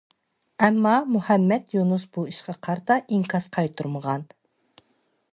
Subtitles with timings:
[0.67, 4.25] ئەمما مۇھەممەد يۇنۇس بۇ ئىشقا قارىتا ئىنكاس قايتۇرمىغان.